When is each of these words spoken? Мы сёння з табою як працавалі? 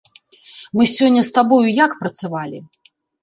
Мы 0.77 0.87
сёння 0.97 1.21
з 1.27 1.35
табою 1.37 1.61
як 1.85 1.91
працавалі? 2.01 2.65